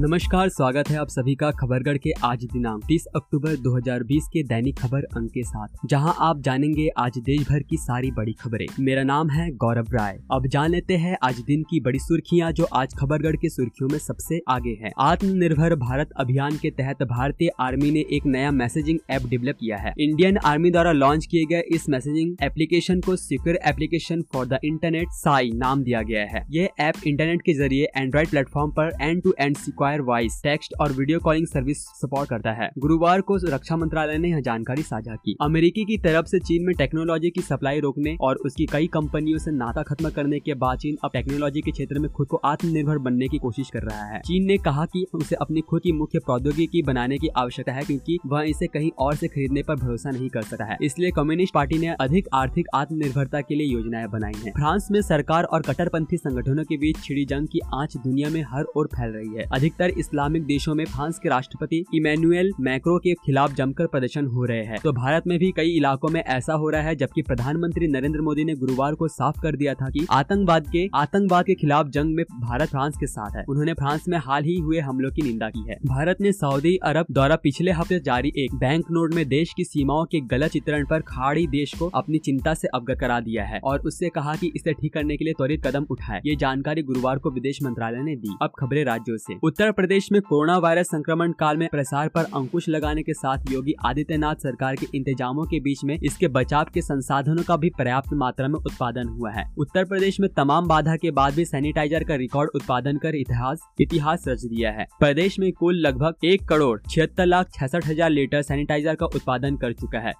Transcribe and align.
नमस्कार, 0.00 0.48
स्वागत 0.48 0.88
है 0.88 0.96
आप 0.96 1.08
सभी 1.08 1.34
का 1.34 1.50
खबरगढ़ 1.50 1.96
के 1.96 2.10
आज 2.24 2.44
दिनांक 2.44 2.84
30 2.84 3.04
अक्टूबर 3.16 3.54
2020 3.56 4.26
के 4.32 4.42
दैनिक 4.42 4.78
खबर 4.78 5.04
अंक 5.04 5.30
के 5.30 5.42
साथ। 5.42 5.86
जहाँ 5.86 6.14
आप 6.18 6.40
जानेंगे 6.40 6.88
आज 6.98 7.18
देश 7.18 7.48
भर 7.48 7.62
की 7.62 7.76
सारी 7.76 8.10
बड़ी 8.10 8.32
खबरें। 8.32 8.66
मेरा 8.80 9.02
नाम 9.02 9.30
है 9.30 9.50
गौरव 9.50 9.86
राय। 9.92 10.18
अब 10.32 10.46
जान 10.46 10.70
लेते 10.70 10.96
हैं 10.96 11.16
आज 11.22 11.38
दिन 11.38 11.62
की 11.62 11.80
बड़ी 11.80 11.98
सुर्खियाँ 11.98 12.52
जो 12.52 12.64
आज 12.64 12.94
खबरगढ़ 12.94 13.36
की 13.36 13.48
सुर्खियों 13.48 13.88
में 13.88 13.98
सबसे 13.98 14.40
आगे 14.48 14.78
है। 14.82 14.92
आत्मनिर्भर 14.98 15.74
भारत 15.74 16.10
अभियान 16.16 16.56
के 16.56 16.70
तहत 16.70 17.02
भारतीय 17.02 17.50
आर्मी 17.60 17.90
ने 17.90 18.04
एक 18.12 18.26
नया 18.26 18.50
मैसेजिंग 18.50 18.98
ऐप 19.10 19.26
डेवलप 19.26 19.56
किया 19.60 19.76
है। 19.76 19.92
इंडियन 19.98 20.36
आर्मी 20.44 20.70
द्वारा 20.70 20.92
लॉन्च 20.92 21.26
किए 21.26 21.44
गए 21.44 21.62
इस 21.74 21.88
मैसेजिंग 21.88 22.36
एप्लीकेशन 22.42 23.00
को 23.00 23.16
secure 23.16 23.58
application 23.64 24.22
for 24.32 24.46
the 24.46 24.58
internet, 24.64 25.08
Sai, 25.10 25.50
नाम 25.54 25.82
दिया 25.82 26.02
गया 26.02 26.24
है। 26.24 26.44
ये 26.50 26.70
ऐप 26.80 26.94
इंटरनेट 27.06 27.42
के 27.42 27.54
ज़रिए 27.54 27.88
एंड्रॉइड 27.96 28.28
प्लेटफॉर्म 28.28 28.70
पर 28.70 28.96
end 29.00 29.22
to 29.22 29.34
end 29.40 29.56
secure 29.88 30.00
voice 30.02 30.40
text 30.42 30.72
और 30.80 30.92
वीडियो 30.92 31.18
कॉलिंग 31.18 31.46
सर्विस 31.46 31.82
सपोर्ट 32.00 32.28
करता 32.28 32.52
है। 32.52 32.68
गुरुवार 32.78 33.20
को 33.20 33.36
रक्षा 33.44 33.76
मंत्रालय 33.76 34.18
ने 34.18 34.30
यह 34.30 34.40
जानकारी 34.40 34.82
साझा 34.82 35.14
की। 35.14 35.36
अमेरिकी 35.40 35.84
की 35.84 35.96
तरफ़ 35.98 36.26
से 36.26 36.38
चीन 36.38 36.64
में 36.64 36.74
टेक्नोलॉजी 36.76 37.30
की 37.30 37.40
सप्लाई 37.40 37.80
रोकने 37.80 38.16
और 38.20 38.36
उसकी 38.36 38.66
कई 38.66 38.86
कंपनियों 38.86 39.38
से 39.38 39.50
नाता 39.50 39.82
खत्म 39.82 40.10
करने 40.10 40.40
के 40.40 40.54
बाद 40.54 40.78
चीन 40.78 40.96
अब 41.04 41.10
टेक्नोलॉजी 41.12 41.60
के 41.60 41.70
क्षेत्र 41.70 41.98
में 41.98 42.10
खुद 42.10 42.26
को 42.26 42.36
आत्मनिर्भर 42.44 42.98
बनने 42.98 43.28
की 43.28 43.38
कोशिश 43.38 43.70
कर 43.70 43.82
रहा 43.82 44.04
है। 44.04 44.20
चीन 44.20 44.44
ने 44.44 44.56
कहा 44.58 44.84
कि 44.86 45.04
उसे 45.14 45.36
अपनी 45.36 45.60
खुद 45.60 45.82
की 45.82 45.92
मुख्य 45.92 46.18
प्रौद्योगिकी 46.18 46.82
बनाने 46.82 47.18
की 47.18 47.28
आवश्यकता 47.36 47.72
है 47.72 47.82
क्योंकि 47.82 48.18
वह 48.26 48.42
इसे 48.42 48.66
कहीं 48.66 48.90
और 48.98 49.14
से 49.14 49.28
खरीदने 49.28 49.62
पर 49.62 49.76
भरोसा 49.76 50.10
नहीं 50.10 50.28
कर 50.28 50.42
सकता 50.42 50.64
है। 50.64 50.76
इसलिए 50.82 51.10
कम्युनिस्ट 51.10 51.54
पार्टी 51.54 51.78
ने 51.78 51.94
अधिक 52.00 52.28
आर्थिक 52.34 52.68
आत्मनिर्भरता 52.74 53.40
के 53.40 53.54
लिए 53.54 53.66
योजनाएँ 53.66 54.06
बनाई 54.08 54.38
है। 54.44 54.50
फ्रांस 54.50 54.88
में 54.90 55.00
सरकार 55.02 55.44
और 55.44 55.62
कट्टरपंथी 55.62 56.16
संगठनों 56.16 56.64
के 56.64 56.76
बीच 56.76 57.02
छिड़ी 57.02 57.24
जंग 57.24 57.48
की 57.48 57.60
आँच 57.74 57.96
दुनिया 57.96 58.30
में 58.30 58.42
हर 58.48 58.64
ओर 58.76 58.86
फैल 58.86 59.10
रही 59.10 59.34
है। 59.36 59.44
अधिकतर 59.80 59.98
इस्लामिक 60.00 60.44
देशों 60.44 60.74
में 60.74 60.84
फ्रांस 60.84 61.18
के 61.18 61.28
राष्ट्रपति 61.28 61.84
इमैनुअल 61.94 62.50
मैक्रो 62.60 62.96
के 62.98 63.12
खिलाफ 63.16 63.52
जमकर 63.54 63.86
प्रदर्शन 63.86 64.26
हो 64.26 64.44
रहे 64.44 64.64
हैं। 64.64 64.78
तो 64.84 64.92
भारत 64.92 65.26
में 65.26 65.38
भी 65.38 65.50
कई 65.56 65.76
इलाकों 65.76 66.08
में 66.08 66.20
ऐसा 66.20 66.52
हो 66.52 66.70
रहा 66.70 66.82
है, 66.82 66.94
जबकि 66.96 67.22
प्रधानमंत्री 67.22 67.88
नरेंद्र 67.88 68.20
मोदी 68.20 68.44
ने 68.44 68.54
गुरुवार 68.54 68.94
को 68.94 69.08
साफ़ 69.08 69.40
कर 69.42 69.56
दिया 69.56 69.74
था 69.74 69.90
कि 69.90 70.06
आतंकवाद 70.10 70.66
के 70.72 70.86
आतंकवाद 70.94 71.44
के 71.44 71.54
खिलाफ 71.54 71.88
जंग 71.88 72.14
में 72.14 72.24
भारत 72.40 72.68
फ्रांस 72.68 72.96
के 72.96 73.06
साथ 73.06 73.36
है। 73.36 73.44
उन्होंने 73.48 73.74
फ्रांस 73.74 74.04
में 74.08 74.18
हाल 74.18 74.44
ही 74.44 74.56
हुए 74.58 74.80
हमलों 74.80 75.10
की 75.10 75.22
निंदा 75.22 75.50
की 75.50 75.64
है। 75.68 75.76
भारत 75.86 76.20
ने 76.20 76.32
सऊदी 76.32 76.76
अरब 76.84 77.06
द्वारा 77.10 77.36
पिछले 77.36 77.72
हफ़्ते 77.72 78.00
जारी 78.00 78.32
एक 78.36 78.54
बैंक 78.56 78.90
नोट 78.90 79.14
में 79.14 79.26
देश 79.28 79.52
की 79.56 79.64
सीमाओं 79.64 80.04
के 80.04 80.20
गलत 80.28 80.50
चित्रण 80.50 80.86
पर 80.86 81.00
खाड़ी 81.08 81.46
देश 81.48 81.74
को 81.78 81.90
अपनी 81.94 82.18
चिंता 82.18 82.54
से 82.54 82.68
अवगत 82.74 82.98
करा 83.00 83.20
दिया 83.20 83.44
है 83.44 83.60
और 83.64 83.80
उससे 83.80 84.08
कहा 84.08 84.34
कि 84.34 84.52
इसे 84.56 84.72
ठीक 84.72 84.92
करने 84.94 85.16
के 85.16 85.24
लिए 85.24 85.34
त्वरित 85.34 85.66
कदम 85.66 85.86
उठाए। 85.90 86.20
ये 86.26 86.36
जानकारी 86.36 86.82
गुरुवार 86.82 87.18
को 87.18 87.30
विदेश 87.30 87.62
मंत्रालय 87.62 88.02
ने 88.02 88.16
दी। 88.16 88.36
अब 88.42 88.52
खबरें 88.58 88.84
राज्यों 88.84 89.16
से। 89.16 89.34
उत्तर 89.42 89.67
प्रदेश 89.72 90.10
में 90.12 90.20
कोरोना 90.22 90.56
वायरस 90.58 90.86
संक्रमण 90.86 91.32
काल 91.32 91.56
में 91.56 91.66
प्रसार 91.68 92.08
पर 92.08 92.24
अंकुश 92.34 92.68
लगाने 92.68 93.02
के 93.02 93.14
साथ 93.14 93.52
योगी 93.52 93.74
आदित्यनाथ 93.86 94.42
सरकार 94.42 94.76
के 94.76 94.86
इंतजामों 94.94 95.44
के 95.44 95.60
बीच 95.60 95.84
में 95.84 95.96
इसके 95.96 96.28
बचाव 96.28 96.66
के 96.74 96.82
संसाधनों 96.82 97.42
का 97.42 97.56
भी 97.56 97.70
पर्याप्त 97.78 98.12
मात्रा 98.14 98.48
में 98.48 98.54
उत्पादन 98.56 99.08
हुआ 99.08 99.30
है। 99.30 99.44
उत्तर 99.58 99.84
प्रदेश 99.84 100.20
में 100.20 100.28
तमाम 100.36 100.68
बाधा 100.68 100.96
के 100.96 101.10
बाद 101.10 101.34
भी 101.34 101.44
सैनिटाइजर 101.44 102.04
का 102.04 102.14
रिकॉर्ड 102.16 102.50
उत्पादन 102.54 102.98
कर 102.98 103.14
इतिहास 103.14 103.68
इतिहास 103.80 104.24
रच 104.28 104.44
दिया 104.44 104.70
है। 104.70 104.86
प्रदेश 105.00 105.38
में 105.38 105.50
कुल 105.52 105.78
लगभग 105.78 106.24
एक 106.24 106.48
करोड़ 106.48 106.78
छिहत्तर 106.80 107.26
लाख 107.26 107.50
छियासठ 107.50 107.86
हज़ार 107.86 108.10
लीटर 108.10 108.42
सैनिटाइजर 108.42 108.94
का 108.94 109.06
उत्पादन 109.06 109.56
कर 109.56 109.72
चुका 109.72 109.98
है। 109.98 110.12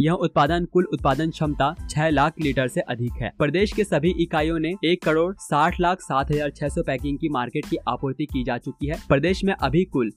यह 0.00 0.12
उत्पादन 0.12 0.64
कुल 0.64 0.86
उत्पादन 0.92 1.30
क्षमता 1.30 1.74
छह 1.80 2.08
लाख 2.10 2.40
लीटर 2.40 2.68
से 2.68 2.80
अधिक 2.82 3.12
है। 3.12 3.30
प्रदेश 3.38 3.72
के 3.72 3.84
सभी 3.84 4.10
इकाइयों 4.22 4.58
ने 4.58 4.72
एक 4.84 5.02
करोड़ 5.04 5.32
साठ 5.40 5.80
लाख 5.80 6.00
सात 6.00 6.32
हज़ार 6.32 6.50
छह 6.50 6.68
सौ 6.68 6.82
पैकिंग 6.82 7.18
की 7.18 7.28
मार्केट 7.28 7.66
की 7.66 7.76
आपूर्ति 7.88 8.26
की 8.26 8.42
जा 8.44 8.58
चुकी 8.58 8.86
है। 8.86 8.98
प्रदेश 9.08 9.44
में 9.44 9.52
अभी 9.54 9.84
कुल 9.86 10.12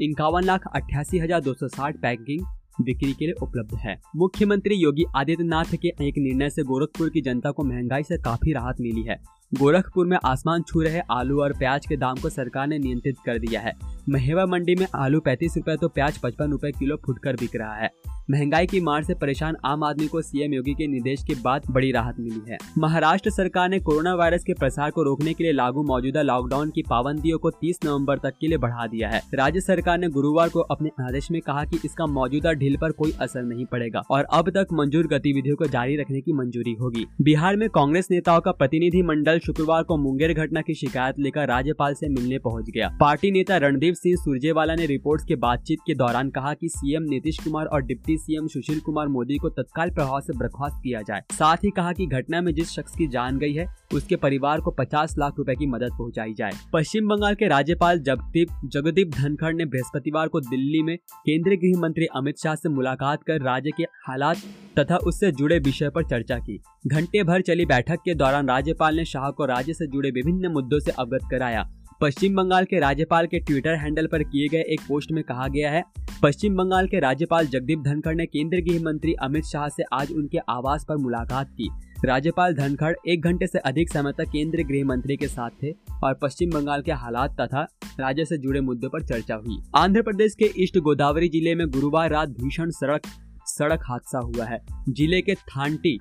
इक्यावन 0.00 0.44
लाख 0.44 0.66
अट्ठासी 0.74 1.18
हज़ार 1.18 1.40
दो 1.40 1.54
सौ 1.54 1.68
साठ 1.68 1.96
पैकिंग 1.96 2.46
बिक्री 2.80 3.12
के 3.12 3.24
लिए 3.24 3.34
उपलब्ध 3.42 3.74
है। 3.78 3.96
मुख्यमंत्री 4.16 4.74
योगी 4.74 5.04
आदित्यनाथ 5.16 5.76
के 5.76 5.88
एक 6.00 6.14
निर्णय 6.18 6.50
से 6.50 6.62
गोरखपुर 6.64 7.10
की 7.10 7.20
जनता 7.22 7.50
को 7.50 7.64
महँगाई 7.64 8.02
से 8.02 8.18
काफ़ी 8.22 8.52
राहत 8.52 8.80
मिली 8.80 9.02
है। 9.02 9.16
गोरखपुर 9.54 10.06
में 10.06 10.18
आसमान 10.24 10.62
छू 10.62 10.80
रहे 10.80 11.00
आलू 11.10 11.40
और 11.42 11.52
प्याज 11.52 11.86
के 11.86 11.96
दाम 11.96 12.16
को 12.16 12.28
सरकार 12.28 12.66
ने 12.66 12.78
नियंत्रित 12.78 13.16
कर 13.26 13.38
दिया 13.38 13.60
है। 13.60 13.72
महेवा 14.08 14.46
मंडी 14.46 14.74
में 14.74 14.86
आलू 14.94 15.20
पैंतीस 15.20 15.56
रूपए 15.56 15.76
तो 15.76 15.88
प्याज 15.88 16.18
पचपन 16.18 16.50
रूपए 16.50 16.70
किलो 16.72 16.96
फुटकर 17.06 17.34
बिक 17.34 17.56
रहा 17.56 17.74
है। 17.74 17.90
महँगाई 18.30 18.66
की 18.66 18.80
मार 18.80 19.02
से 19.02 19.14
परेशान 19.14 19.56
आम 19.64 19.84
आदमी 19.84 20.06
को 20.06 20.22
सीएम 20.22 20.54
योगी 20.54 20.72
के 20.74 20.86
निर्देश 20.86 21.22
के 21.22 21.34
बाद 21.34 21.62
बड़ी 21.70 21.90
राहत 21.92 22.16
मिली 22.20 22.40
है। 22.48 22.58
महाराष्ट्र 22.78 23.30
सरकार 23.30 23.68
ने 23.68 23.78
कोरोना 23.80 24.14
वायरस 24.14 24.44
के 24.44 24.54
प्रसार 24.54 24.90
को 24.90 25.02
रोकने 25.02 25.34
के 25.34 25.44
लिए 25.44 25.52
लागू 25.52 25.82
मौजूदा 25.82 26.22
लॉकडाउन 26.22 26.70
की 26.70 26.82
पाबंदियों 26.82 27.38
को 27.38 27.50
30 27.50 27.78
नवंबर 27.84 28.18
तक 28.18 28.32
के 28.40 28.48
लिए 28.48 28.58
बढ़ा 28.58 28.86
दिया 28.86 29.08
है। 29.08 29.20
राज्य 29.34 29.60
सरकार 29.60 29.98
ने 29.98 30.08
गुरुवार 30.08 30.48
को 30.48 30.60
अपने 30.60 30.90
आदेश 31.00 31.30
में 31.30 31.40
कहा 31.40 31.64
कि 31.64 31.78
इसका 31.84 32.06
मौजूदा 32.06 32.52
ढील 32.52 32.76
पर 32.76 32.92
कोई 32.92 33.12
असर 33.20 33.42
नहीं 33.42 33.64
पड़ेगा 33.64 34.02
और 34.10 34.24
अब 34.24 34.50
तक 34.50 34.66
मंजूर 34.72 35.06
गतिविधियों 35.06 35.56
को 35.56 35.66
जारी 35.66 35.96
रखने 35.96 36.20
की 36.20 36.32
मंजूरी 36.32 36.72
होगी। 36.72 37.06
बिहार 37.22 37.56
में 37.56 37.68
कांग्रेस 37.68 38.08
नेताओं 38.10 38.40
का 38.40 38.52
प्रतिनिधि 38.52 39.02
मंडल 39.02 39.38
शुक्रवार 39.46 39.82
को 39.82 39.96
मुंगेर 39.96 40.34
घटना 40.34 40.60
की 40.60 40.74
शिकायत 40.74 41.18
लेकर 41.18 41.48
राज्यपाल 41.48 41.94
से 41.94 42.08
मिलने 42.08 42.38
पहुँच 42.38 42.70
गया। 42.70 42.88
पार्टी 43.00 43.30
नेता 43.30 43.56
रणदीप 43.56 43.94
सिंह 43.94 44.16
सुरजेवाला 44.16 44.74
ने 44.74 44.86
रिपोर्ट्स 44.86 45.24
के 45.24 45.36
बातचीत 45.36 45.78
के 45.86 45.94
दौरान 45.94 46.30
कहा 46.30 46.54
कि 46.54 46.68
सीएम 46.68 47.02
नीतीश 47.02 47.38
कुमार 47.38 47.66
और 47.66 47.82
deputy 47.82 48.04
deputy 48.04 48.16
CM 48.18 48.46
Sushil 48.46 48.80
Kumar 48.80 49.08
Modi 49.08 49.36
को 49.36 49.48
तत्काल 49.48 49.90
प्रभाव 49.90 50.20
से 50.20 50.32
बर्खास्त 50.32 50.80
किया 50.84 51.00
जाए। 51.02 51.22
साथ 51.32 51.56
ही 51.56 51.70
कहा 51.70 51.92
कि 51.92 52.06
घटना 52.06 52.40
में 52.40 52.52
जिस 52.54 52.70
शख्स 52.70 52.96
की 52.96 53.06
जान 53.06 53.38
गई 53.38 53.52
है, 53.52 53.66
उसके 53.94 54.16
परिवार 54.16 54.60
को 54.60 54.70
50 54.70 55.14
लाख 55.18 55.38
रुपए 55.38 55.54
की 55.54 55.66
मदद 55.66 55.96
पहुंचाई 55.98 56.34
जाए। 56.34 56.50
पश्चिम 56.72 57.08
बंगाल 57.08 57.34
के 57.34 57.48
राज्यपाल 57.48 58.00
जगदीप 58.00 58.48
जगदीप 58.64 59.10
धनखड़ 59.10 59.54
ने 59.54 59.64
बृहस्पतिवार 59.64 60.28
को 60.28 60.40
दिल्ली 60.40 60.82
में 60.82 60.96
केंद्रीय 60.96 61.56
गृह 61.56 61.80
मंत्री 61.80 62.06
अमित 62.16 62.38
शाह 62.38 62.54
से 62.54 62.68
मुलाकात 62.68 63.22
कर 63.22 63.40
राज्य 63.42 63.70
के 63.76 63.82
हालात 63.82 64.36
तथा 64.78 64.96
उससे 64.98 65.30
जुड़े 65.32 65.58
विषय 65.60 65.90
पर 65.90 66.04
चर्चा 66.04 66.38
की। 66.38 66.60
घंटे 66.86 67.22
भर 67.22 67.42
चली 67.42 67.66
बैठक 67.66 68.00
के 68.04 68.14
दौरान 68.14 68.48
राज्यपाल 68.48 68.96
ने 68.96 69.04
शाह 69.04 69.30
को 69.30 69.46
राज्य 69.46 69.74
से 69.74 69.86
जुड़े 69.86 70.10
विभिन्न 70.10 70.52
मुद्दों 70.52 70.80
से 70.80 70.90
अवगत 70.92 71.28
कराया। 71.30 71.68
पश्चिम 72.00 72.34
बंगाल 72.36 72.64
के 72.64 72.78
राज्यपाल 72.80 73.26
के 73.26 73.38
ट्विटर 73.40 73.74
हैंडल 73.74 74.06
पर 74.06 74.22
किए 74.22 74.48
गए 74.48 74.62
एक 74.68 74.80
पोस्ट 74.88 75.12
में 75.12 75.22
कहा 75.24 75.46
गया 75.48 75.70
है, 75.70 75.82
पश्चिम 76.22 76.56
बंगाल 76.56 76.86
के 76.86 77.00
राज्यपाल 77.00 77.46
जगदीप 77.46 77.78
धनखड़ 77.78 78.14
ने 78.14 78.26
केंद्रीय 78.26 78.62
गृह 78.62 78.82
मंत्री 78.84 79.14
अमित 79.22 79.44
शाह 79.44 79.68
से 79.68 79.82
आज 79.92 80.12
उनके 80.12 80.38
आवास 80.48 80.84
पर 80.88 80.96
मुलाकात 80.96 81.50
की। 81.50 81.68
राज्यपाल 82.04 82.54
धनखड़ 82.54 82.94
एक 83.08 83.22
घंटे 83.22 83.46
से 83.46 83.58
अधिक 83.60 83.90
समय 83.90 84.12
तक 84.12 84.28
केंद्रीय 84.32 84.64
गृह 84.64 84.84
मंत्री 84.86 85.16
के 85.16 85.28
साथ 85.28 85.50
थे 85.62 85.70
और 86.04 86.18
पश्चिम 86.22 86.50
बंगाल 86.50 86.82
के 86.82 86.92
हालात 86.94 87.40
तथा 87.40 87.66
राज्य 88.00 88.24
से 88.24 88.38
जुड़े 88.38 88.60
मुद्दों 88.60 88.88
पर 88.90 89.02
चर्चा 89.04 89.34
हुई। 89.36 89.58
आंध्र 89.76 90.02
प्रदेश 90.02 90.34
के 90.34 90.50
ईस्ट 90.56 90.78
गोदावरी 90.78 91.28
ज़िले 91.28 91.54
में 91.54 91.66
गुरुवार 91.68 92.10
रात 92.10 92.28
भीषण 92.30 92.70
सड़क 92.72 93.06
सड़क 93.46 93.80
हादसा 93.84 94.18
हुआ 94.18 94.44
है। 94.44 94.58
ज़िले 94.88 95.20
के 95.22 95.34
थांटी 95.34 95.98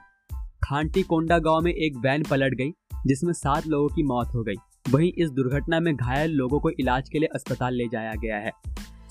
खांटी 0.64 1.04
कोंडा 1.04 1.40
गाँव 1.40 1.62
में 1.62 1.72
एक 1.72 1.98
वैन 1.98 2.24
पलट 2.24 2.54
गई, 2.54 2.72
जिसमें 3.08 3.34
सात 3.34 3.68
लोगों 3.68 3.88
की 3.88 4.04
मौत 4.04 4.28
हो 4.36 4.44
गई। 4.44 4.56
वहीं 4.90 5.12
इस 5.18 5.30
दुर्घटना 5.30 5.80
में 5.80 5.96
घायल 5.96 6.32
लोगों 6.32 6.60
को 6.60 6.70
इलाज 6.70 7.10
के 7.10 7.20
लिए 7.20 7.30
अस्पताल 7.36 7.74
ले 7.74 7.88
जाया 7.88 8.14
गया 8.16 8.38
है। 8.38 8.52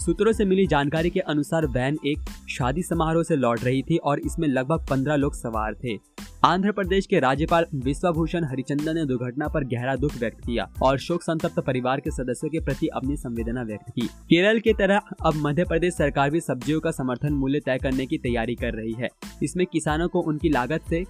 सूत्रों 0.04 0.32
से 0.32 0.44
मिली 0.44 0.66
जानकारी 0.66 1.10
के 1.10 1.20
अनुसार 1.20 1.66
वैन 1.66 1.98
एक 2.06 2.30
शादी 2.50 2.82
समारोह 2.82 3.22
से 3.22 3.36
लौट 3.36 3.64
रही 3.64 3.82
थी 3.82 3.96
और 3.96 4.20
इसमें 4.20 4.48
लगभग 4.48 4.86
पंद्रह 4.90 5.16
लोग 5.16 5.34
सवार 5.34 5.74
थे। 5.74 5.96
आंध्र 6.44 6.72
प्रदेश 6.72 7.06
के 7.06 7.18
राज्यपाल 7.20 7.66
विश्वभूषण 7.74 8.44
हरिचंदन 8.44 8.94
ने 8.94 9.04
दुर्घटना 9.06 9.48
पर 9.48 9.64
गहरा 9.64 9.94
दुख 9.96 10.14
व्यक्त 10.18 10.38
किया 10.46 10.64
और 10.82 10.98
शोक 10.98 11.22
संतप्त 11.22 11.60
परिवार 11.60 12.00
के 12.00 12.10
सदस्यों 12.10 12.50
के 12.50 12.60
प्रति 12.60 12.86
अपनी 12.86 13.16
संवेदना 13.16 13.62
व्यक्त 13.62 13.90
की। 13.90 14.06
केरल 14.06 14.58
की 14.60 14.72
तरह 14.72 15.00
अब 15.26 15.34
मध्य 15.36 15.64
प्रदेश 15.64 15.94
सरकार 15.94 16.30
भी 16.30 16.40
सब्जियों 16.40 16.80
का 16.80 16.90
समर्थन 16.90 17.32
मूल्य 17.32 17.60
तय 17.60 17.78
करने 17.78 18.06
की 18.06 18.18
तैयारी 18.18 18.54
कर 18.54 18.74
रही 18.74 18.92
है। 18.92 19.08
इसमें 19.42 19.66
किसानों 19.66 20.08
को 20.08 20.20
उनकी 20.20 20.48
लागत 20.48 20.80
से, 20.90 21.04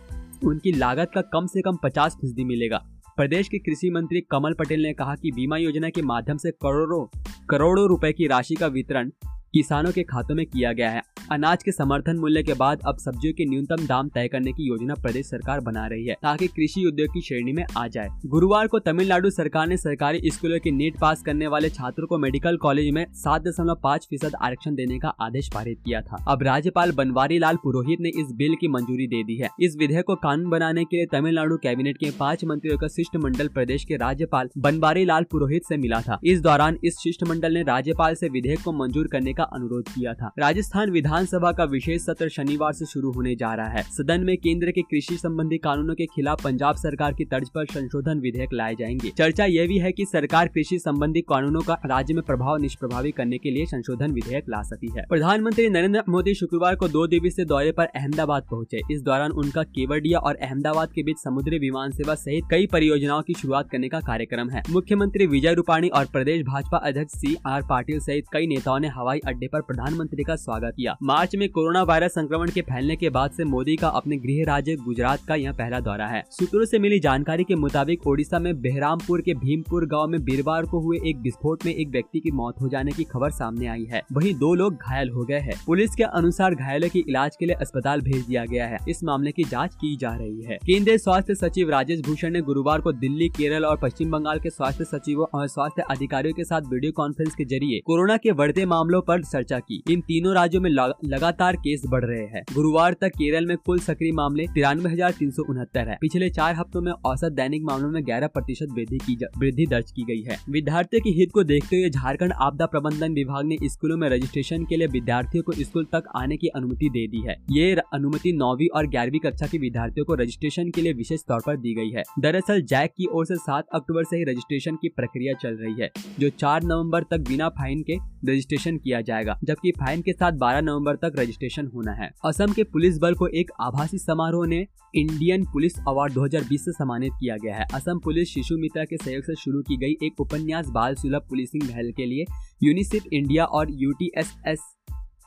उनकी 0.45 0.73
लागत 0.73 1.11
का 1.15 1.21
कम 1.21 1.47
से 1.47 1.63
कम 1.63 1.77
पचास 1.83 2.17
फ़ीसदी 2.21 2.45
मिलेगा। 2.45 2.85
प्रदेश 3.17 3.49
के 3.49 3.59
कृषि 3.59 3.91
मंत्री 3.91 4.21
कमल 4.21 4.53
पटेल 4.53 4.83
ने 4.83 4.93
कहा 4.93 5.15
कि 5.15 5.31
बीमा 5.31 5.57
योजना 5.57 5.89
के 5.89 6.03
माध्यम 6.03 6.37
से 6.37 6.51
करोड़ों 6.51 7.07
करोड़ों 7.51 7.89
रुपए 7.89 8.13
की 8.13 8.27
राशि 8.27 8.55
का 8.55 8.67
वितरण 8.67 9.11
किसानों 9.55 9.91
के 9.93 10.03
खातों 10.03 10.35
में 10.35 10.45
किया 10.47 10.73
गया 10.73 10.91
है। 10.91 11.01
अनाज 11.33 11.63
के 11.63 11.73
समर्थन 11.73 12.17
मूल्य 12.17 12.43
के 12.43 12.55
बाद 12.55 12.81
अब 12.87 12.97
सब्जियों 12.99 13.33
के 13.35 13.45
न्यूनतम 13.45 13.87
दाम 13.87 14.09
तय 14.09 14.29
करने 14.29 14.53
की 14.53 14.69
योजना 14.69 14.95
प्रदेश 14.95 15.27
सरकार 15.27 15.61
बना 15.61 15.87
रही 15.87 16.07
है, 16.07 16.15
ताकि 16.15 16.47
कृषि 16.47 16.85
उद्योग 16.87 17.09
की 17.15 17.21
श्रेणी 17.21 17.53
में 17.53 17.65
आ 17.77 17.87
जाए। 17.89 18.09
गुरुवार 18.27 18.67
को 18.67 18.79
तमिलनाडु 18.79 19.31
सरकार 19.31 19.67
ने 19.69 19.77
सरकारी 19.77 20.31
स्कूलों 20.31 20.59
की 20.61 20.71
नीट 20.71 20.99
पास 21.01 21.23
करने 21.23 21.47
वाले 21.47 21.71
छात्रों 21.71 22.07
को 22.07 22.19
मेडिकल 22.19 22.57
कॉलेज 22.57 22.93
में 22.95 23.05
सात 23.15 23.43
दशमलव 23.43 23.81
पाँच 23.83 24.07
फ़ीसद 24.11 24.37
आरक्षण 24.43 24.75
देने 24.75 24.99
का 24.99 25.09
आदेश 25.21 25.49
पारित 25.55 25.79
किया 25.85 26.01
था। 26.01 26.25
अब 26.29 26.43
राज्यपाल 26.43 26.93
बनवारी 26.93 27.39
लाल 27.39 27.57
पुरोहित 27.57 28.01
ने 28.01 28.09
इस 28.21 28.33
बिल 28.37 28.55
की 28.61 28.69
मंजूरी 28.69 29.07
दे 29.07 29.23
दी 29.25 29.37
है। 29.37 29.49
इस 29.61 29.77
विधेयक 29.79 30.07
को 30.07 30.17
कानून 30.17 30.49
बनाने 30.51 30.85
के 30.85 30.97
लिए 30.97 31.07
तमिलनाडु 31.13 31.57
कैबिनेट 31.57 31.99
के 31.99 32.11
पाँच 32.11 32.45
मंत्रियों 32.45 32.79
का 32.79 32.89
शिष्टमंडल 32.89 33.49
प्रदेश 33.49 33.85
के 33.85 33.97
राज्यपाल 33.97 34.51
बनवारी 34.59 35.05
लाल 35.05 35.27
पुरोहित 35.31 35.63
ऐसी 35.63 35.77
मिला 35.77 36.01
था। 36.01 36.19
इस 36.25 36.41
दौरान 36.41 36.79
इस 36.85 36.99
शिष्टमंडल 36.99 37.55
ने 37.55 37.63
राज्यपाल 37.63 38.13
ऐसी 38.13 38.29
विधेयक 38.29 38.61
को 38.61 38.73
मंजूर 38.73 39.07
करने 39.07 39.33
का 39.33 39.42
का 39.43 39.49
अनुरोध 39.53 39.89
किया 39.89 40.15
था। 40.15 40.33
राजस्थान 40.39 40.91
विधानसभा 40.91 41.53
का 41.53 41.65
विशेष 41.65 42.03
सत्र 42.03 42.29
शनिवार 42.29 42.73
से 42.73 42.87
शुरू 42.87 43.13
होने 43.13 43.35
जा 43.37 43.53
रहा 43.55 43.69
है। 43.69 43.83
सदन 43.83 44.21
में 44.21 44.37
केंद्र 44.37 44.71
के 44.71 44.83
कृषि 44.83 45.17
संबंधी 45.17 45.59
कानूनों 45.59 45.95
के 45.95 46.07
खिलाफ 46.07 46.45
पंजाब 46.45 46.77
सरकार 46.77 47.13
की 47.13 47.25
तर्ज 47.25 47.49
पर 47.49 47.67
संशोधन 47.67 48.21
विधेयक 48.21 48.53
लाए 48.53 48.75
जाएँगे। 48.75 49.11
चर्चा 49.19 49.45
यह 49.45 49.67
भी 49.69 49.79
है 49.79 49.93
की 49.93 50.05
सरकार 50.05 50.49
कृषि 50.49 50.79
संबंधी 50.79 51.21
कानूनों 51.21 51.61
का 51.61 51.75
राज्य 51.87 52.15
में 52.15 52.23
प्रभाव 52.23 52.57
निष्प्रभावी 52.57 53.11
करने 53.11 53.39
के 53.39 53.51
लिए 53.51 53.67
संशोधन 53.67 54.13
विधेयक 54.13 54.45
ला 54.49 54.63
सकती 54.63 54.91
है। 54.97 55.05
प्रधानमंत्री 55.09 55.69
नरेंद्र 55.69 56.03
मोदी 56.09 56.35
शुक्रवार 56.35 56.77
को 56.77 56.89
दो 56.89 57.07
दिवसीय 57.07 57.45
दौरे 57.45 57.73
पर 57.73 57.87
अहमदाबाद 57.97 58.47
पहुँचे। 58.51 58.81
इस 58.91 59.03
दौरान 59.03 59.33
उनका 59.33 59.63
केवडिया 59.63 60.19
और 60.19 60.37
अहमदाबाद 60.37 60.93
के 60.93 61.03
बीच 61.03 61.17
समुद्री 61.17 61.59
विमान 61.59 61.91
सेवा 61.91 62.15
सहित 62.15 62.45
कई 62.51 62.67
परियोजनाओं 62.67 63.23
की 63.23 63.35
शुरुआत 63.35 63.71
करने 63.71 63.89
का 63.89 64.01
कार्यक्रम 64.01 64.51
है। 64.51 64.63
मुख्यमंत्री 64.71 65.27
विजय 65.27 65.55
रूपाणी 65.55 65.89
और 65.89 66.07
प्रदेश 66.07 66.43
भाजपा 66.43 66.79
अध्यक्ष 66.79 67.13
सी 67.13 67.37
आर 67.47 67.63
पाटिल 67.63 68.01
सहित 68.01 68.25
कई 68.33 68.47
नेताओं 68.47 68.79
ने 68.81 68.89
हवाई 68.89 69.21
अड्डे 69.33 69.49
पर 69.49 69.61
प्रधानमंत्री 69.61 70.25
का 70.25 70.35
स्वागत 70.37 70.75
किया। 70.77 70.97
मार्च 71.03 71.35
में 71.37 71.49
कोरोना 71.49 71.83
वायरस 71.83 72.11
संक्रमण 72.11 72.51
के 72.51 72.63
फैलने 72.63 72.97
के 72.97 73.11
बाद 73.11 73.31
से 73.31 73.45
मोदी 73.45 73.77
का 73.77 73.89
अपने 73.91 74.17
गृह 74.17 74.45
राज्य 74.47 74.75
गुजरात 74.77 75.21
का 75.29 75.35
यह 75.35 75.53
पहला 75.53 75.81
दौरा 75.81 76.07
है। 76.07 76.23
सूत्रों 76.31 76.65
से 76.65 76.79
मिली 76.79 76.99
जानकारी 77.01 77.45
के 77.45 77.55
मुताबिक 77.55 78.07
ओडिशा 78.07 78.39
में 78.39 78.61
बेहरामपुर 78.61 79.21
के 79.21 79.35
भीमपुर 79.35 79.87
गाँव 79.87 80.09
में 80.09 80.21
बीरवार 80.25 80.67
को 80.67 80.81
हुए 80.81 80.99
एक 81.07 81.17
विस्फोट 81.19 81.65
में 81.67 81.73
एक 81.75 81.89
व्यक्ति 81.89 82.21
की 82.21 82.31
मौत 82.31 82.61
हो 82.61 82.69
जाने 82.69 82.93
की 82.93 83.05
खबर 83.05 83.31
सामने 83.31 83.67
आई 83.67 83.85
है। 83.85 84.03
वही 84.13 84.33
दो 84.35 84.55
लोग 84.55 84.75
घायल 84.75 85.11
हो 85.11 85.25
गए 85.25 85.39
हैं। 85.41 85.55
पुलिस 85.67 85.95
के 85.95 86.03
अनुसार 86.03 86.55
घायलों 86.55 86.89
के 86.89 86.99
इलाज 86.99 87.37
के 87.37 87.47
लिए 87.47 87.57
अस्पताल 87.57 88.01
भेज 88.01 88.27
दिया 88.27 88.45
गया 88.45 88.67
है। 88.67 88.79
इस 88.89 89.03
मामले 89.05 89.33
की 89.33 89.45
जाँच 89.45 89.75
की 89.75 89.97
जा 89.97 90.15
रही 90.15 90.43
है। 90.43 90.59
केंद्रीय 90.67 90.99
स्वास्थ्य 90.99 91.35
सचिव 91.35 91.71
राजेश 91.71 92.01
भूषण 92.01 92.31
ने 92.31 92.41
गुरुवार 92.43 92.81
को 92.81 92.93
दिल्ली, 92.93 93.29
केरल 93.29 93.65
और 93.65 93.79
पश्चिम 93.83 94.11
बंगाल 94.11 94.41
के 94.41 94.51
स्वास्थ्य 94.51 94.85
सचिवों 94.85 95.27
और 95.35 95.47
स्वास्थ्य 95.49 95.83
अधिकारियों 95.91 96.35
के 96.35 96.45
साथ 96.45 96.71
वीडियो 96.73 96.93
कॉन्फ्रेंस 96.93 97.35
के 97.35 97.45
ज़रिए 97.47 97.81
कोरोना 97.87 98.17
के 98.17 98.33
बढ़ते 98.33 98.67
मामलों 98.67 99.01
पर 99.03 99.22
चर्चा 99.25 99.59
की। 99.61 99.83
इन 99.91 100.01
तीनों 100.03 100.35
राज्यों 100.35 100.61
में 100.63 100.71
लगातार 100.71 101.57
केस 101.59 101.83
बढ़ 101.87 102.05
रहे 102.05 102.27
हैं। 102.27 102.43
गुरुवार 102.53 102.93
तक 102.93 103.13
केरल 103.13 103.47
में 103.47 103.57
कुल 103.59 103.79
सक्रिय 103.81 104.13
मामले 104.13 104.47
तिरानवे 104.55 104.91
हज़ार 104.91 105.13
तीन 105.13 105.31
सौ 105.31 105.43
उनहत्तर 105.45 105.89
है। 105.89 105.97
पिछले 106.01 106.31
चार 106.31 106.55
हफ्तों 106.57 106.81
में 106.81 106.93
औसत 106.93 107.33
दैनिक 107.33 107.63
मामलों 107.63 107.91
में 107.91 108.05
ग्यारह 108.05 108.27
प्रतिशत 108.29 108.69
वृद्धि 108.73 108.99
की 108.99 109.17
वृद्धि 109.39 109.67
दर्ज 109.67 109.91
की 109.91 110.05
गई 110.05 110.23
है। 110.23 110.39
विद्यार्थियों 110.51 111.03
के 111.03 111.11
हित 111.13 111.31
को 111.35 111.45
देखते 111.45 111.77
हुए 111.77 111.91
झारखंड 111.91 112.33
आपदा 112.41 112.67
प्रबंधन 112.69 113.13
विभाग 113.15 113.45
ने 113.47 113.57
स्कूलों 113.65 113.97
में 113.97 114.09
रजिस्ट्रेशन 114.11 114.65
के 114.65 114.77
लिए 114.77 114.87
विद्यार्थियों 114.89 115.43
को 115.43 115.53
स्कूल 115.55 115.87
तक 115.93 116.05
आने 116.17 116.37
की 116.37 116.49
अनुमति 116.51 116.89
दे 116.91 117.07
दी 117.09 117.21
है। 117.21 117.37
ये 117.53 117.73
अनुमति 117.95 118.33
नौवीं 118.35 118.69
और 118.71 118.87
ग्यारहवीं 118.89 119.21
कक्षा 119.21 119.47
के 119.47 119.59
विद्यार्थियों 119.61 120.07
को 120.07 120.15
रजिस्ट्रेशन 120.15 120.71
के 120.71 120.83
लिए 120.83 120.93
विशेष 120.95 121.21
तौर 121.29 121.43
पर 121.47 121.57
दी 121.59 121.75
गई 121.75 121.91
है। 121.91 122.03
दरअसल 122.21 122.63
जैक 122.65 122.91
की 122.93 123.07
ओर 123.09 123.27
से 123.27 123.37
सात 123.39 123.67
अक्टूबर 123.75 124.05
से 124.05 124.17
ही 124.17 124.25
रजिस्ट्रेशन 124.25 124.77
की 124.77 124.89
प्रक्रिया 124.91 125.35
चल 125.35 125.57
रही 125.57 125.75
है, 125.75 125.91
जो 126.19 126.29
चार 126.31 126.63
नवंबर 126.65 127.03
तक 127.11 127.29
बिना 127.29 127.49
फाइन 127.53 127.83
के 127.83 127.97
रजिस्ट्रेशन 128.25 128.77
किया 128.77 129.01
जाएगा, 129.01 129.39
जबकि 129.45 129.71
फाइन 129.71 130.03
के 130.03 130.13
साथ 130.13 130.33
12 130.33 130.61
नवंबर 130.61 130.97
तक 130.97 131.13
रजिस्ट्रेशन 131.19 131.67
होना 131.67 131.93
है। 131.93 132.11
असम 132.25 132.53
के 132.53 132.65
पुलिस 132.65 132.99
बल 132.99 133.15
को 133.15 133.27
एक 133.27 133.51
आभासी 133.61 133.99
समारोह 133.99 134.47
ने 134.47 134.67
इंडियन 134.95 135.45
पुलिस 135.45 135.79
अवार्ड 135.89 136.13
2020 136.13 136.65
से 136.65 136.73
सम्मानित 136.73 137.13
किया 137.13 137.37
गया 137.37 137.57
है। 137.57 137.67
असम 137.75 137.99
पुलिस 137.99 138.29
शिशु 138.29 138.59
मित्रा 138.59 138.85
के 138.85 138.97
सहयोग 138.97 139.25
से 139.25 139.35
शुरू 139.35 139.63
की 139.63 139.77
गई 139.77 140.07
एक 140.07 140.21
उपन्यास 140.21 140.67
बाल 140.69 140.95
सुलभ 140.95 141.27
पुलिसिंग 141.29 141.63
पहल 141.63 141.91
के 141.93 142.07
लिए 142.07 142.25
यूनिसेफ 142.63 143.05
इंडिया 143.13 143.45
और 143.45 143.71
यूटीएसएस 143.73 144.61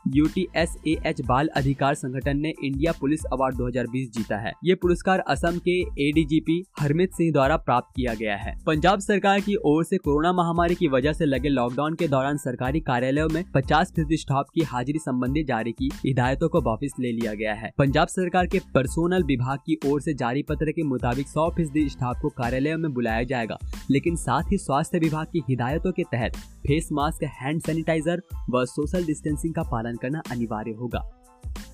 यूटीएसएएच 0.07 1.22
बाल 1.22 1.48
अधिकार 1.48 1.94
संगठन 1.96 2.38
ने 2.38 2.54
इंडिया 2.63 2.92
पुलिस 2.92 3.24
अवार्ड 3.34 3.56
2020 3.56 4.10
जीता 4.12 4.38
है। 4.38 4.52
ये 4.66 4.75
पुरस्कार 4.75 5.19
असम 5.19 5.57
के 5.60 5.80
एडीजीपी 6.07 6.62
हरमित 6.80 7.13
सिंह 7.13 7.31
द्वारा 7.31 7.57
प्राप्त 7.57 7.94
किया 7.96 8.13
गया 8.13 8.36
है। 8.36 8.54
पंजाब 8.68 9.00
सरकार 9.00 9.40
की 9.40 9.56
ओर 9.66 9.84
से 9.86 9.98
कोरोना 9.98 10.34
महामारी 10.34 10.75
की 10.75 10.88
वजह 10.88 11.13
से 11.13 11.25
लगे 11.25 11.50
लॉकडाउन 11.50 11.96
के 11.96 12.07
दौरान 12.07 12.38
सरकारी 12.38 12.80
कार्यालयों 12.81 13.28
में 13.30 13.44
50 13.52 13.92
फ़ीसदी 13.96 14.18
स्टाफ 14.18 14.50
की 14.56 14.62
हाजिरी 14.63 15.00
संबंधी 15.00 15.44
जारी 15.44 15.72
की 15.72 15.90
हिदायतों 15.96 16.50
को 16.50 16.62
वापिस 16.62 17.00
ले 17.00 17.12
लिया 17.12 17.34
गया 17.34 17.54
है। 17.54 17.72
पंजाब 17.78 18.07
सरकार 18.07 18.48
के 18.48 18.60
पर्सोनल 18.74 19.24
विभाग 19.24 19.60
की 19.66 19.78
ओर 19.86 20.02
से 20.02 20.13
जारी 20.13 20.44
पत्र 20.44 20.72
के 20.72 20.84
मुताबिक 20.84 21.28
सौ 21.28 21.50
फ़ीसदी 21.50 21.88
स्टाफ 21.90 22.22
को 22.22 22.30
कार्यालयों 22.38 22.78
में 22.78 22.94
बुलाया 22.94 23.24
जाएगा, 23.24 23.57
लेकिन 23.92 24.16
साथ 24.16 24.52
ही 24.52 24.57
स्वास्थ्य 24.57 25.00
विभाग 25.00 25.28
की 25.34 25.44
हिदायतों 25.50 25.92
के 25.92 26.04
तहत 26.04 26.38
फेस 26.68 26.90
मास्क, 26.92 27.24
हैंड 27.24 27.62
सैनिटाइजर 27.62 28.22
व 28.50 28.63
सोशल 28.66 29.06
डिस्टेंसिंग 29.06 29.54
का 29.54 29.63
पालन 29.63 29.94
करना 29.95 30.21
अनिवार्य 30.31 30.71
होगा। 30.71 31.03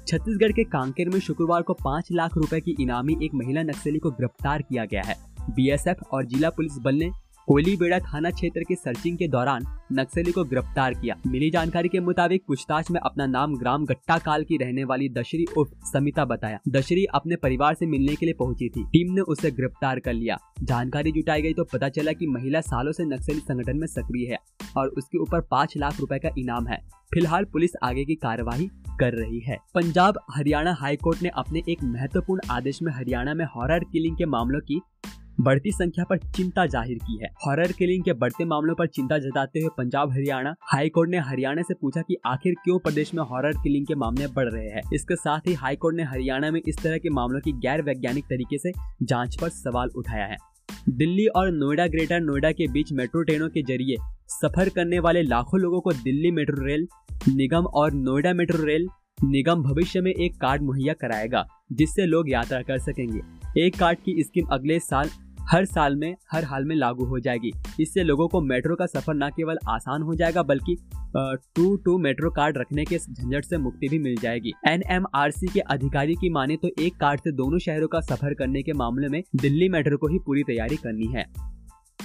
छत्तीसगढ़ 0.08 0.52
के 0.52 0.64
कांकेर 0.64 1.10
में 1.10 1.20
शुक्रवार 1.20 1.62
को 1.62 1.74
पाँच 1.74 2.08
लाख 2.12 2.38
रुपए 2.38 2.60
की 2.60 2.76
इनामी 2.80 3.18
एक 3.24 3.34
महिला 3.34 3.64
नक्सली 3.64 4.00
को 4.00 4.12
गिरफ़्तार 4.12 4.62
किया 4.62 4.86
गया 4.86 5.02
है। 5.02 5.16
बीएसएफ 5.50 6.04
और 6.12 6.26
जिला 6.26 6.50
पुलिस 6.50 6.78
बल 6.82 6.96
ने 6.96 7.12
कोयलीबेड़ा 7.48 8.00
थाना 8.00 8.30
क्षेत्र 8.30 8.64
की 8.68 8.76
सर्चिंग 8.76 9.18
के 9.18 9.28
दौरान 9.28 9.64
नक्सली 9.94 10.32
को 10.32 10.44
गिरफ़्तार 10.44 10.94
किया। 10.94 11.16
मिली 11.28 11.50
जानकारी 11.52 11.90
के 11.90 12.00
मुताबिक 12.00 12.44
पूछताछ 12.48 12.92
में 12.92 13.00
अपना 13.00 13.26
नाम 13.26 13.56
ग्राम 13.58 13.86
गट्टा 13.86 14.18
काल 14.18 14.44
की 14.44 14.58
रहने 14.58 14.84
वाली 14.84 15.10
दशरी 15.10 15.46
उर्फ़ 15.58 15.72
समिता 15.84 16.26
बताया। 16.26 16.60
दशरी 16.70 17.06
अपने 17.06 17.36
परिवार 17.36 17.76
से 17.76 17.86
मिलने 17.86 18.16
के 18.16 18.26
लिए 18.26 18.36
पहुँची 18.40 18.70
थी। 18.70 18.84
टीम 18.84 19.14
ने 19.14 19.22
उसे 19.22 19.52
गिरफ़्तार 19.52 20.00
कर 20.00 20.14
लिया। 20.14 20.38
जानकारी 20.64 21.12
जुटाई 21.12 21.42
गई 21.42 21.54
तो 21.54 21.64
पता 21.64 21.90
चला 21.90 22.12
कि 22.12 22.28
महिला 22.28 22.62
सालों 22.62 22.92
से 22.92 23.06
नक्सली 23.06 23.40
संगठन 23.40 23.78
में 23.78 23.88
सक्रिय 23.88 24.32
है। 24.32 24.38
और 24.78 24.88
उसके 24.88 25.18
ऊपर 25.18 25.42
पाँच 25.42 25.74
लाख 25.78 26.00
रुपए 26.00 26.20
का 26.20 26.30
इनाम 26.38 26.68
है। 26.68 26.78
फ़िलहाल 27.14 27.46
पुलिस 27.46 27.72
आगे 27.84 28.06
की 28.06 28.16
कार्यवाही 28.16 28.68
कर 29.00 29.14
रही 29.14 29.40
है। 29.40 29.58
पंजाब 29.76 30.20
हरियाणा 30.32 30.74
हाईकोर्ट 30.74 31.22
ने 31.24 31.30
अपने 31.30 31.64
एक 31.70 31.84
महत्वपूर्ण 31.84 32.42
आदेश 32.52 32.82
में 32.82 32.92
हरियाणा 32.94 33.34
में 33.34 33.46
हॉरर 33.46 33.84
किलिंग 33.84 34.18
के 34.18 34.26
मामलों 34.26 34.60
की 34.60 34.82
बढ़ती 35.42 35.72
संख्या 35.72 36.04
पर 36.06 36.18
चिंता 36.18 36.66
ज़ाहिर 36.66 36.98
की 36.98 37.18
है। 37.18 37.30
हॉरर 37.46 37.72
किलिंग 37.72 38.04
के 38.04 38.14
बढ़ते 38.14 38.46
मामलों 38.46 38.76
पर 38.76 38.88
चिंता 38.88 39.18
जताते 39.18 39.60
हुए 39.60 39.70
पंजाब 39.78 40.12
हरियाणा 40.12 40.54
हाईकोर्ट 40.64 41.10
ने 41.10 41.20
हरियाणा 41.20 41.62
से 41.62 41.74
पूछा 41.74 42.02
कि 42.02 42.18
आखिर 42.26 42.54
क्यों 42.64 42.78
प्रदेश 42.80 43.14
में 43.14 43.24
हॉरर 43.24 43.54
किलिंग 43.54 43.88
के 43.88 43.96
मामले 43.96 44.28
बढ़ 44.28 44.50
रहे 44.50 44.68
हैं। 44.68 44.82
इसके 44.94 45.16
साथ 45.16 45.48
ही 45.48 45.54
हाईकोर्ट 45.54 45.96
ने 45.96 46.04
हरियाणा 46.04 46.52
में 46.52 46.62
इस 46.68 46.84
तरह 46.84 46.98
के 46.98 47.10
मामलों 47.10 47.40
की 47.40 47.52
गैर 47.60 47.82
वैज्ञानिक 47.82 48.26
तरीके 48.26 48.58
से 48.58 48.72
जाँच 49.04 49.38
पर 49.42 49.50
सवाल 49.50 49.90
उठाया 49.96 50.26
है। 50.26 50.38
दिल्ली 50.90 51.26
और 51.28 51.52
नोएडा, 51.52 51.86
ग्रेटर 51.88 52.20
नोएडा 52.20 52.52
के 52.52 52.68
बीच 52.68 52.92
मेट्रो 52.94 53.22
ट्रेनों 53.24 53.50
के 53.50 53.62
ज़रिए 53.62 53.96
सफ़र 54.32 54.70
करने 54.70 55.00
वाले 55.00 55.22
लाखों 55.24 55.60
लोगों 55.60 55.82
को 55.82 55.92
दिल्ली 55.94 56.32
मेट्रो 56.32 56.66
रेल 56.66 56.88
निगम 57.28 57.66
और 57.66 57.94
नोएडा 57.94 58.34
मेट्रो 58.34 58.64
रेल 58.64 58.88
निगम 59.24 59.64
भविष्य 59.64 60.02
में 60.02 60.12
एक 60.12 60.40
कार्ड 60.42 60.62
मुहैया 60.62 60.94
कराएगा, 60.94 61.46
जिससे 61.72 62.06
लोग 62.06 62.30
यात्रा 62.30 62.62
कर 62.62 62.80
सकेंगे। 62.80 63.22
एक 63.66 63.76
कार्ड 63.76 63.98
की 63.98 64.24
स्कीम 64.24 64.46
अगले 64.46 64.80
साल 64.80 65.10
हर 65.50 65.66
साल 65.66 65.96
में, 65.96 66.16
हर 66.32 66.46
हाल 66.46 66.66
में 66.66 66.76
लागू 66.76 67.06
हो 67.06 67.20
जाएगी। 67.20 67.52
इससे 67.80 68.04
लोगों 68.04 68.28
को 68.28 68.42
मेट्रो 68.42 68.76
का 68.76 68.86
सफ़र 68.86 69.14
न 69.16 69.30
केवल 69.30 69.58
आसान 69.70 70.02
हो 70.02 70.16
जाएगा, 70.16 70.44
बल्कि 70.44 70.76
टू 71.16 71.76
टू 71.76 71.98
मेट्रो 71.98 72.30
कार्ड 72.32 72.58
रखने 72.58 72.86
के 72.86 72.98
झंझट 72.98 73.46
से 73.46 73.58
मुक्ति 73.58 73.88
भी 73.90 74.00
मिल 74.00 74.16
जाएगी। 74.18 74.54
एनएमआरसी 74.68 75.48
के 75.48 75.60
अधिकारी 75.60 76.16
की 76.16 76.30
माने 76.30 76.58
तो 76.58 76.70
एक 76.80 76.96
कार्ड 76.96 77.22
से 77.22 77.32
दोनों 77.32 77.60
शहरों 77.60 77.88
का 77.88 78.00
सफ़र 78.02 78.34
करने 78.34 78.64
के 78.64 78.74
मामले 78.74 79.08
में 79.08 79.22
दिल्ली 79.36 79.70
मेट्रो 79.70 79.98
को 79.98 80.08
ही 80.08 80.20
पूरी 80.20 80.44
तैयारी 80.44 80.76
करनी 80.76 81.08
है। 81.08 81.26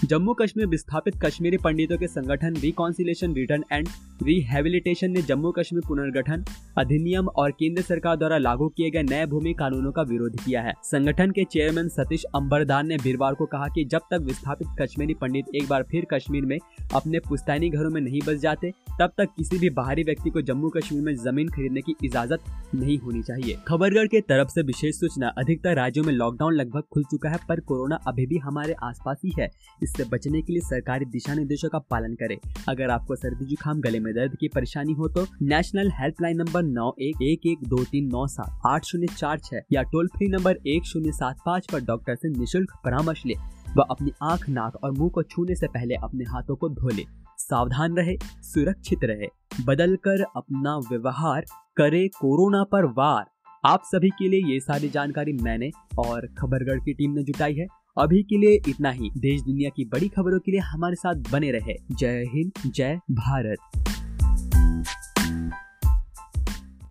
जम्मू 0.04 0.32
कश्मीर 0.34 0.66
विस्थापित 0.66 1.14
कश्मीरी 1.22 1.56
पंडितों 1.56 1.96
के 1.98 2.06
संगठन 2.06 2.56
रिकॉन्सिलेशन 2.56 3.34
रिटर्न 3.34 3.62
एंड 3.72 3.88
रिहेबिलिटेशन 4.22 5.10
ने 5.10 5.22
जम्मू 5.22 5.50
कश्मीर 5.50 5.82
पुनर्गठन 5.88 6.44
अधिनियम 6.78 7.28
और 7.28 7.50
केंद्र 7.50 7.82
सरकार 7.82 8.16
द्वारा 8.16 8.38
लागू 8.38 8.68
किए 8.68 8.90
गए 8.90 9.02
नए 9.02 9.26
भूमि 9.26 9.52
कानूनों 9.52 9.92
का 9.92 10.02
विरोध 10.02 10.36
किया 10.44 10.62
है। 10.62 10.72
संगठन 10.84 11.30
के 11.30 11.44
चेयरमैन 11.44 11.88
सतीश 11.88 12.24
अम्बरदार 12.34 12.84
ने 12.84 12.96
वीरवार 12.96 13.34
को 13.34 13.46
कहा 13.46 13.68
कि 13.68 13.84
जब 13.84 14.02
तक 14.10 14.20
विस्थापित 14.22 14.68
कश्मीरी 14.80 15.14
पंडित 15.14 15.54
एक 15.54 15.68
बार 15.68 15.82
फिर 15.82 16.06
कश्मीर 16.12 16.46
में 16.46 16.58
अपने 16.94 17.18
पुश्तैनी 17.18 17.70
घरों 17.70 17.90
में 17.90 18.00
नहीं 18.00 18.20
बस 18.26 18.40
जाते, 18.40 18.70
तब 19.00 19.12
तक 19.18 19.34
किसी 19.36 19.58
भी 19.58 19.70
बाहरी 19.70 20.02
व्यक्ति 20.02 20.30
को 20.30 20.42
जम्मू 20.42 20.68
कश्मीर 20.68 21.02
में 21.02 21.14
ज़मीन 21.14 21.48
खरीदने 21.48 21.80
की 21.80 21.94
इजाज़त 22.04 22.44
नहीं 22.74 22.98
होनी 22.98 23.22
चाहिए। 23.22 23.56
खबरगढ़ 23.68 24.06
के 24.06 24.20
तरफ़ 24.20 24.48
से 24.48 24.62
विशेष 24.62 25.00
सूचना, 25.00 25.28
अधिकतर 25.28 25.76
राज्यों 25.76 26.04
में 26.04 26.12
लॉकडाउन 26.12 26.54
लगभग 26.54 26.82
खुल 26.92 27.04
चुका 27.04 27.30
है, 27.30 27.38
पर 27.48 27.60
कोरोना 27.62 28.00
अभी 28.06 28.26
भी 28.26 28.38
हमारे 28.38 28.74
आसपास 28.82 29.20
ही 29.24 29.32
है। 29.38 29.50
इससे 29.86 30.04
बचने 30.04 30.40
के 30.42 30.52
लिए 30.52 30.62
सरकारी 30.62 31.04
दिशा 31.06 31.34
निर्देशों 31.34 31.68
का 31.68 31.78
पालन 31.90 32.14
करें। 32.14 32.36
अगर 32.68 32.90
आपको 32.90 33.16
सर्दी 33.16 33.44
जुकाम, 33.44 33.80
गले 33.80 34.00
में 34.00 34.12
दर्द 34.14 34.36
की 34.36 34.48
परेशानी 34.48 34.92
हो 34.92 35.08
तो 35.08 35.26
नेशनल 35.42 35.90
हेल्पलाइन 35.94 36.36
नंबर 36.36 36.62
नौ 36.64 36.90
एक 37.00 37.22
एक 37.22 37.46
एक 37.46 37.68
दो 37.68 37.82
तीन 37.84 38.08
नौ 38.08 38.26
सात 38.28 38.60
आठ 38.66 38.84
शून्य 38.84 39.06
चार 39.08 39.38
छह 39.40 39.60
या 39.72 39.82
टोल 39.82 40.08
फ्री 40.08 40.28
नंबर 40.28 40.58
एक 40.66 40.86
शून्य 40.86 41.12
सात 41.12 41.36
पाँच 41.46 41.66
पर 41.72 41.84
डॉक्टर 41.84 42.14
से 42.14 42.28
निशुल्क 42.28 42.72
परामर्श 42.84 43.22
ले। 43.26 43.34
व 43.76 43.82
अपनी 43.82 44.12
आँख, 44.22 44.48
नाक 44.48 44.76
और 44.76 44.92
मुँह 44.92 45.10
को 45.10 45.22
छूने 45.22 45.54
से 45.54 45.66
पहले 45.68 45.94
अपने 45.94 46.24
हाथों 46.24 46.56
को 46.56 46.68
धो 46.70 46.88
ले। 46.88 47.02
सावधान 47.38 47.96
रहे, 47.96 48.16
सुरक्षित 48.42 49.04
रहे। 49.04 49.28
बदल 49.64 49.96
कर 50.04 50.22
अपना 50.36 50.76
व्यवहार 50.90 51.44
करे 51.76 52.06
कोरोना 52.10 52.62
पर 52.64 52.84
वार। 52.92 53.24
आप 53.64 53.82
सभी 53.84 54.08
के 54.08 54.28
लिए 54.28 54.52
ये 54.52 54.60
सारी 54.60 54.88
जानकारी 54.88 55.32
मैंने 55.32 55.70
और 55.98 56.26
खबरगढ़ 56.38 56.78
की 56.78 56.92
टीम 56.94 57.10
ने 57.10 57.22
जुटाई 57.22 57.54
है। 57.54 57.66
अभी 57.98 58.22
के 58.22 58.38
लिए 58.38 58.60
इतना 58.68 58.90
ही। 58.90 59.10
देश 59.16 59.42
दुनिया 59.42 59.70
की 59.70 59.84
बड़ी 59.84 60.08
खबरों 60.08 60.38
के 60.38 60.50
लिए 60.50 60.60
हमारे 60.60 60.94
साथ 60.94 61.14
बने 61.32 61.50
रहे। 61.50 61.74
जय 61.92 62.24
हिंद, 62.34 62.52
जय 62.66 63.00
भारत। 63.10 63.95